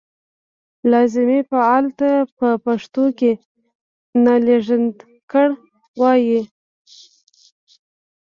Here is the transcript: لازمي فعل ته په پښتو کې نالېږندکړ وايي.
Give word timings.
لازمي 0.91 1.39
فعل 1.49 1.85
ته 1.99 2.09
په 2.37 2.47
پښتو 2.65 3.03
کې 3.19 3.31
نالېږندکړ 4.25 5.47
وايي. 5.99 6.41